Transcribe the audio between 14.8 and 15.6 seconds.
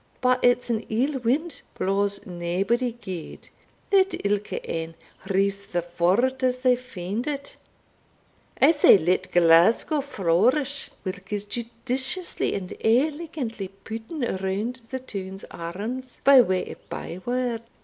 the town's